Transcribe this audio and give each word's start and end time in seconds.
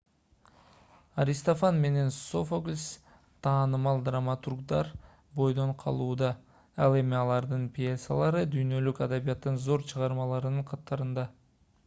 аристофан 1.23 1.75
менен 1.81 2.07
софоклс 2.15 2.85
таанымал 3.47 3.99
драматургдар 4.07 4.89
бойдон 5.41 5.73
калууда 5.83 6.29
ал 6.87 6.97
эми 7.03 7.17
алардын 7.19 7.67
пьесалары 7.77 8.41
дүйнөлүк 8.55 9.03
адабияттын 9.09 9.61
зор 9.67 9.85
чыгармаларынын 9.93 10.67
катарында 10.73 11.27